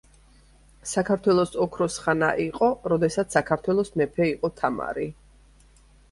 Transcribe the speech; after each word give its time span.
საქართველოს 0.91 1.51
ოქროს 1.65 1.97
ხანა 2.05 2.29
იყო, 2.45 2.69
როდესაც 2.93 3.37
საქართველოს 3.37 3.91
მეფე 4.03 4.27
იყო 4.31 4.51
თამარი. 4.63 5.05